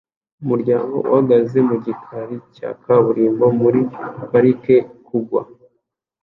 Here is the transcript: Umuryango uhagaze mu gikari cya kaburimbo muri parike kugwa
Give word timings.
Umuryango 0.41 0.95
uhagaze 1.07 1.57
mu 1.67 1.75
gikari 1.85 2.35
cya 2.55 2.69
kaburimbo 2.83 3.45
muri 3.61 3.79
parike 4.29 4.77
kugwa 5.05 5.41